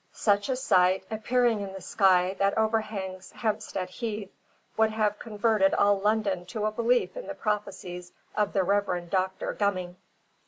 Such 0.13 0.49
a 0.49 0.55
sight, 0.55 1.03
appearing 1.11 1.61
in 1.61 1.73
the 1.73 1.79
sky 1.81 2.35
that 2.39 2.57
overhangs 2.57 3.29
Hampstead 3.33 3.87
Heath, 3.87 4.31
would 4.75 4.89
have 4.89 5.19
converted 5.19 5.75
all 5.75 5.99
London 5.99 6.43
to 6.47 6.65
a 6.65 6.71
belief 6.71 7.15
in 7.15 7.27
the 7.27 7.35
prophecies 7.35 8.11
of 8.35 8.51
the 8.53 8.63
Reverend 8.63 9.11
Doctor 9.11 9.53
Gumming. 9.53 9.97